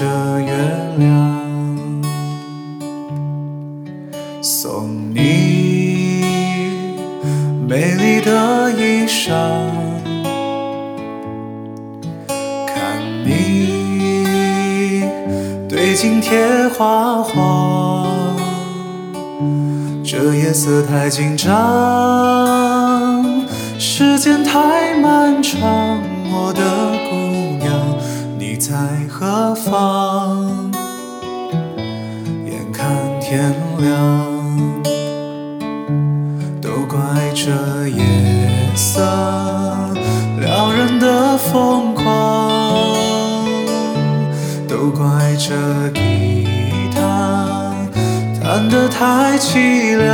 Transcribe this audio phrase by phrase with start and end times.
[0.00, 0.06] 着
[0.40, 0.50] 月
[0.96, 1.30] 亮，
[4.40, 6.24] 送你
[7.68, 9.34] 美丽的衣裳，
[12.66, 15.04] 看你
[15.68, 18.08] 对镜贴花黄。
[20.02, 21.52] 这夜色太紧张，
[23.78, 25.60] 时间太漫长，
[26.32, 26.62] 我的
[27.10, 27.39] 姑娘。
[28.60, 28.76] 在
[29.08, 30.70] 何方？
[32.44, 33.96] 眼看天亮，
[36.60, 36.98] 都怪
[37.34, 38.04] 这夜
[38.76, 39.00] 色
[40.38, 42.04] 撩人的疯狂，
[44.68, 46.46] 都怪这吉
[46.94, 47.72] 他
[48.42, 50.12] 弹得太凄凉。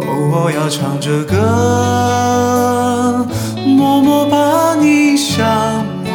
[0.00, 1.36] 哦，我要唱着歌，
[3.66, 5.46] 默默把你想。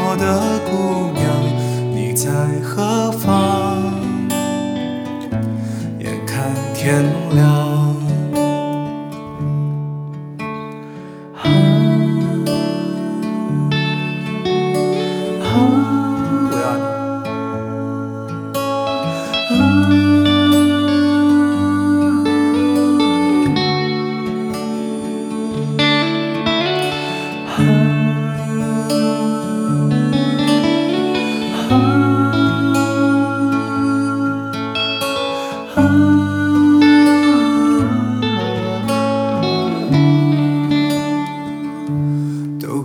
[0.03, 1.23] 我的姑娘，
[1.95, 2.29] 你在
[2.63, 3.77] 何方？
[5.99, 8.10] 眼看天亮。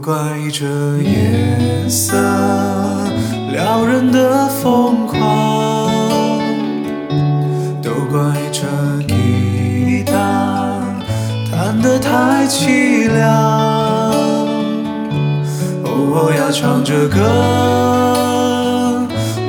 [0.07, 0.15] 怪
[0.53, 0.65] 这
[1.03, 2.17] 夜色
[3.51, 5.91] 撩人的疯狂，
[7.83, 8.21] 都怪
[8.53, 8.63] 这
[9.09, 10.81] 吉他
[11.51, 13.27] 弹得太凄凉。
[15.83, 17.19] 哦，我要唱着歌，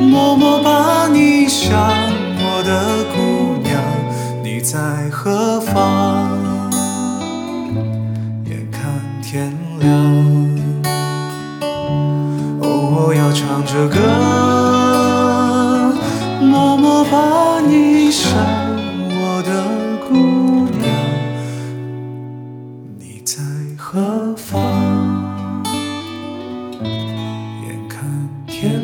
[0.02, 1.70] 默默把你想，
[2.40, 3.80] 我的姑娘，
[4.44, 6.37] 你在何方？
[9.30, 9.52] 天
[9.82, 9.92] 亮，
[12.62, 14.00] 哦，我要唱着歌，
[16.40, 19.52] 默默把你想，我的
[20.08, 20.16] 姑
[20.80, 20.88] 娘，
[22.98, 23.44] 你在
[23.78, 24.56] 何方？
[27.66, 28.00] 眼看
[28.48, 28.80] 天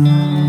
[0.00, 0.39] Mm-hmm.